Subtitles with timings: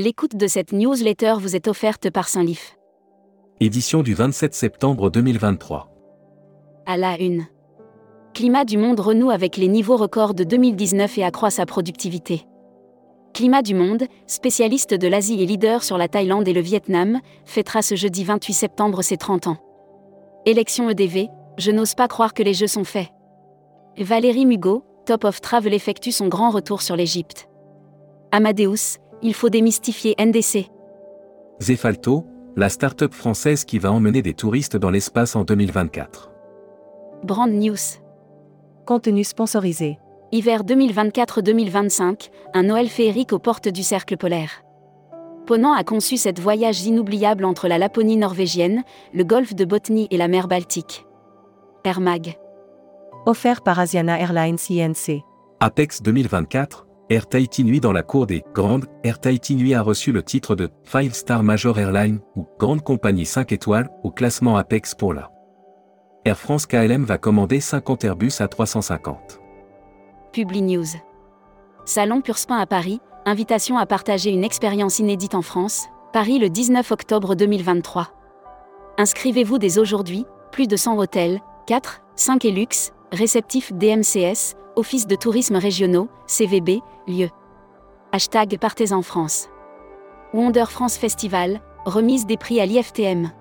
[0.00, 2.78] L'écoute de cette newsletter vous est offerte par Saint-Lif.
[3.58, 5.90] Édition du 27 septembre 2023.
[6.86, 7.46] À la une.
[8.32, 12.46] Climat du monde renoue avec les niveaux records de 2019 et accroît sa productivité.
[13.34, 17.82] Climat du monde, spécialiste de l'Asie et leader sur la Thaïlande et le Vietnam, fêtera
[17.82, 19.56] ce jeudi 28 septembre ses 30 ans.
[20.46, 21.26] Élection EDV,
[21.58, 23.08] je n'ose pas croire que les jeux sont faits.
[23.98, 27.48] Valérie Mugo, Top of Travel effectue son grand retour sur l'Égypte.
[28.30, 30.70] Amadeus, il faut démystifier NDC.
[31.60, 32.24] Zefalto,
[32.56, 36.30] la start-up française qui va emmener des touristes dans l'espace en 2024.
[37.24, 37.76] Brand News.
[38.86, 39.98] Contenu sponsorisé.
[40.30, 44.62] Hiver 2024-2025, un Noël féerique aux portes du cercle polaire.
[45.46, 48.82] Ponant a conçu cette voyage inoubliable entre la Laponie norvégienne,
[49.14, 51.06] le golfe de Botnie et la mer Baltique.
[51.84, 52.36] Air Mag.
[53.24, 55.22] Offert par Asiana Airlines INC.
[55.60, 60.12] Apex 2024, Air Tahiti Nuit dans la cour des grandes, Air Tahiti Nuit a reçu
[60.12, 64.94] le titre de Five Star Major Airline ou Grande Compagnie 5 étoiles au classement Apex
[64.94, 65.30] pour la.
[66.26, 69.40] Air France KLM va commander 50 Airbus à 350.
[70.32, 70.84] Publi News.
[71.86, 76.92] Salon Purspin à Paris, invitation à partager une expérience inédite en France, Paris le 19
[76.92, 78.08] octobre 2023.
[78.98, 85.16] Inscrivez-vous dès aujourd'hui, plus de 100 hôtels, 4, 5 et luxe, réceptifs DMCS, Office de
[85.16, 87.30] tourisme régionaux, CVB, lieu.
[88.12, 89.48] Hashtag Partez en France.
[90.32, 93.32] Wonder France Festival, remise des prix à l'IFTM.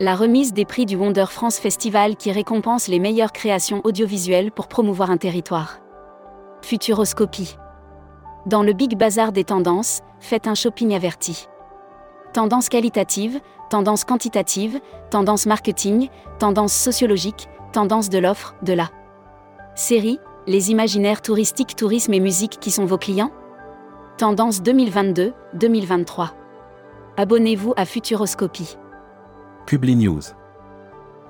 [0.00, 4.66] La remise des prix du Wonder France Festival qui récompense les meilleures créations audiovisuelles pour
[4.66, 5.78] promouvoir un territoire.
[6.62, 7.56] Futuroscopie.
[8.44, 11.46] Dans le Big Bazar des tendances, faites un shopping averti.
[12.32, 16.08] Tendance qualitative, tendance quantitative, tendance marketing,
[16.40, 18.90] tendance sociologique, tendance de l'offre, de la
[19.76, 23.30] série, les imaginaires touristiques, tourisme et musique qui sont vos clients?
[24.16, 26.30] Tendance 2022-2023.
[27.18, 28.78] Abonnez-vous à Futuroscopie.
[29.66, 30.22] Publi News.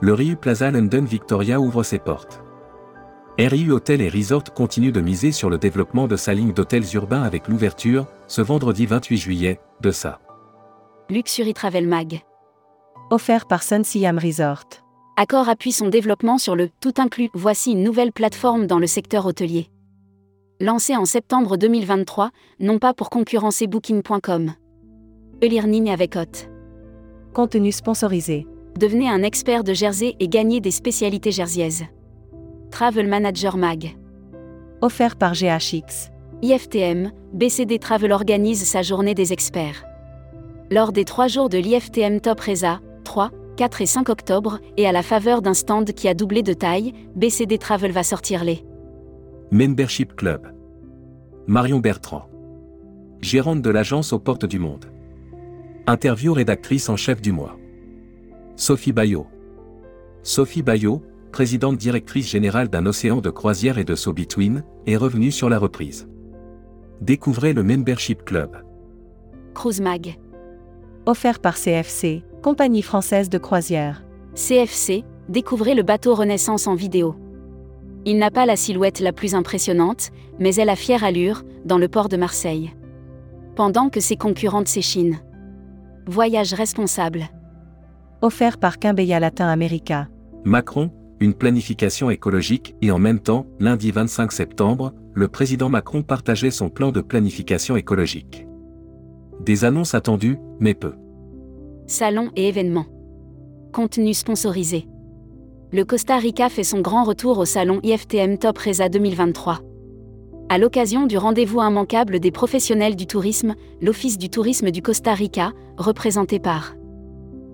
[0.00, 2.40] Le Riu Plaza London Victoria ouvre ses portes.
[3.38, 7.22] RIU Hotel et Resort continue de miser sur le développement de sa ligne d'hôtels urbains
[7.22, 10.20] avec l'ouverture, ce vendredi 28 juillet, de sa
[11.10, 12.20] Luxury Travel Mag.
[13.10, 14.87] Offert par Sun Siam Resort.
[15.20, 17.28] Accor appuie son développement sur le tout inclus.
[17.34, 19.66] Voici une nouvelle plateforme dans le secteur hôtelier.
[20.60, 22.30] Lancée en septembre 2023,
[22.60, 24.52] non pas pour concurrencer Booking.com.
[25.42, 26.48] E-learning avec Hot.
[27.34, 28.46] Contenu sponsorisé.
[28.78, 31.86] Devenez un expert de Jersey et gagnez des spécialités jerseyaises.
[32.70, 33.96] Travel Manager Mag.
[34.82, 36.12] Offert par GHX.
[36.42, 39.84] IFTM, BCD Travel organise sa journée des experts.
[40.70, 44.92] Lors des trois jours de l'IFTM Top Reza, 3, 4 et 5 octobre, et à
[44.92, 48.64] la faveur d'un stand qui a doublé de taille, BCD Travel va sortir les
[49.50, 50.46] Membership Club.
[51.48, 52.30] Marion Bertrand.
[53.20, 54.84] Gérante de l'agence aux portes du monde.
[55.88, 57.58] Interview rédactrice en chef du mois.
[58.54, 59.26] Sophie Bayot.
[60.22, 61.02] Sophie Bayot,
[61.32, 65.58] présidente directrice générale d'un océan de croisière et de saut between, est revenue sur la
[65.58, 66.08] reprise.
[67.00, 68.56] Découvrez le Membership Club.
[69.52, 70.16] Cruise Mag.
[71.08, 74.04] Offert par CFC, compagnie française de croisière.
[74.34, 77.16] CFC, découvrez le bateau Renaissance en vidéo.
[78.04, 81.88] Il n'a pas la silhouette la plus impressionnante, mais elle a fière allure, dans le
[81.88, 82.74] port de Marseille.
[83.56, 85.18] Pendant que ses concurrentes s'échinent.
[86.06, 87.28] Voyage responsable.
[88.20, 90.08] Offert par Quimbeya Latin America.
[90.44, 90.90] Macron,
[91.20, 96.68] une planification écologique et en même temps, lundi 25 septembre, le président Macron partageait son
[96.68, 98.44] plan de planification écologique.
[99.40, 100.94] Des annonces attendues, mais peu.
[101.86, 102.86] Salons et événements.
[103.72, 104.88] Contenu sponsorisé.
[105.72, 109.60] Le Costa Rica fait son grand retour au salon IFTM Top Reza 2023.
[110.48, 115.52] À l'occasion du rendez-vous immanquable des professionnels du tourisme, l'Office du tourisme du Costa Rica,
[115.76, 116.74] représenté par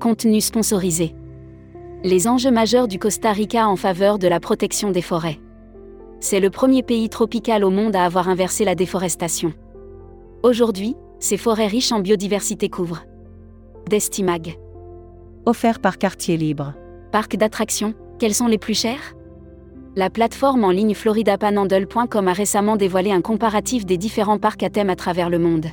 [0.00, 1.14] Contenu sponsorisé.
[2.02, 5.38] Les enjeux majeurs du Costa Rica en faveur de la protection des forêts.
[6.18, 9.52] C'est le premier pays tropical au monde à avoir inversé la déforestation.
[10.42, 13.04] Aujourd'hui, ces forêts riches en biodiversité couvrent.
[13.88, 14.58] Destimag.
[15.46, 16.74] Offert par Quartier Libre.
[17.12, 19.14] Parc d'attractions, quels sont les plus chers?
[19.96, 24.90] La plateforme en ligne floridapanhandle.com a récemment dévoilé un comparatif des différents parcs à thème
[24.90, 25.66] à travers le monde.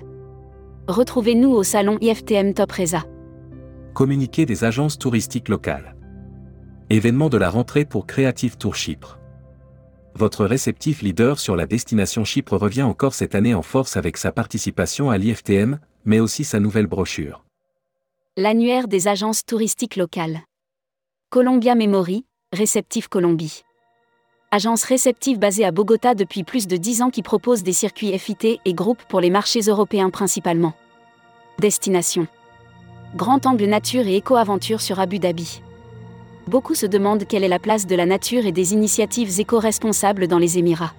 [0.88, 3.04] Retrouvez-nous au salon IFTM Top Reza.
[3.94, 5.96] Communiqué des agences touristiques locales.
[6.90, 9.17] Événement de la rentrée pour Creative Tour Chypre.
[10.18, 14.32] Votre réceptif leader sur la destination Chypre revient encore cette année en force avec sa
[14.32, 17.44] participation à l'IFTM, mais aussi sa nouvelle brochure.
[18.36, 20.40] L'annuaire des agences touristiques locales.
[21.30, 23.62] Columbia Memory, Réceptif Colombie.
[24.50, 28.60] Agence réceptive basée à Bogota depuis plus de 10 ans qui propose des circuits FIT
[28.66, 30.74] et groupes pour les marchés européens principalement.
[31.60, 32.26] Destination.
[33.16, 35.62] Grand angle nature et éco-aventure sur Abu Dhabi.
[36.48, 40.38] Beaucoup se demandent quelle est la place de la nature et des initiatives éco-responsables dans
[40.38, 40.94] les Émirats.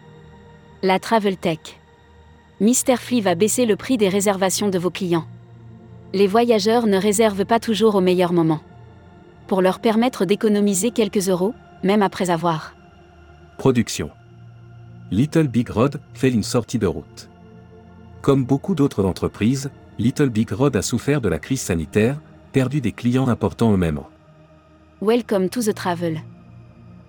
[0.82, 1.58] La Travel Tech.
[2.60, 5.26] Misterfly va baisser le prix des réservations de vos clients.
[6.12, 8.60] Les voyageurs ne réservent pas toujours au meilleur moment.
[9.46, 12.74] Pour leur permettre d'économiser quelques euros, même après avoir.
[13.56, 14.10] Production.
[15.10, 17.30] Little Big Road fait une sortie de route.
[18.20, 22.20] Comme beaucoup d'autres entreprises, Little Big Road a souffert de la crise sanitaire,
[22.52, 24.00] perdu des clients importants eux-mêmes.
[25.00, 26.20] Welcome to the travel.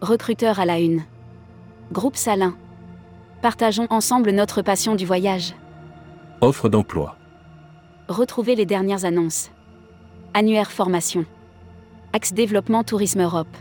[0.01, 1.01] Recruteur à la une.
[1.91, 2.53] Groupe Salin.
[3.41, 5.55] Partageons ensemble notre passion du voyage.
[6.41, 7.15] Offre d'emploi.
[8.07, 9.49] Retrouvez les dernières annonces.
[10.35, 11.25] Annuaire formation.
[12.13, 13.57] Axe développement Tourisme Europe.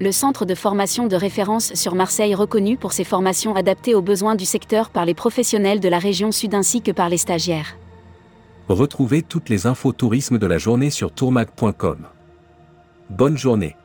[0.00, 4.34] Le centre de formation de référence sur Marseille reconnu pour ses formations adaptées aux besoins
[4.34, 7.76] du secteur par les professionnels de la région sud ainsi que par les stagiaires.
[8.68, 12.08] Retrouvez toutes les infos tourisme de la journée sur tourmag.com.
[13.08, 13.76] Bonne journée.